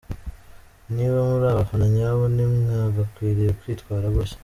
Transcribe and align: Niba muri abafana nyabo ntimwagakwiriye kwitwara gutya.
Niba 0.93 1.19
muri 1.29 1.45
abafana 1.53 1.85
nyabo 1.95 2.23
ntimwagakwiriye 2.35 3.51
kwitwara 3.59 4.05
gutya. 4.15 4.37